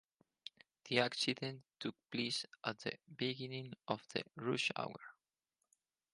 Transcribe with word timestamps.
The 0.85 0.97
accident 0.97 1.61
took 1.79 1.93
place 2.09 2.47
at 2.65 2.79
the 2.79 2.93
beginning 3.17 3.73
of 3.87 4.03
the 4.15 4.23
rush 4.35 4.71
hour. 4.75 5.13